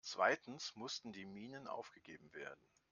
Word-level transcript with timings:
Zweitens 0.03 0.75
mussten 0.75 1.11
die 1.13 1.25
Minen 1.27 1.67
aufgegeben 1.67 2.33
werden. 2.33 2.65